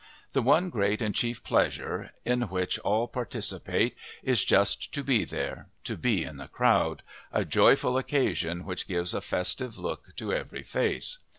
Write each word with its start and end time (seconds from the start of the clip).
The 0.33 0.41
one 0.41 0.71
great 0.71 0.99
and 0.99 1.13
chief 1.13 1.43
pleasure, 1.43 2.09
in 2.25 2.41
which 2.49 2.79
all 2.79 3.07
participate, 3.07 3.95
is 4.23 4.43
just 4.43 4.91
to 4.95 5.03
be 5.03 5.25
there, 5.25 5.67
to 5.83 5.95
be 5.95 6.23
in 6.23 6.37
the 6.37 6.47
crowd 6.47 7.03
a 7.31 7.45
joyful 7.45 7.99
occasion 7.99 8.65
which 8.65 8.87
gives 8.87 9.13
a 9.13 9.21
festive 9.21 9.77
look 9.77 10.15
to 10.15 10.33
every 10.33 10.63
face. 10.63 11.19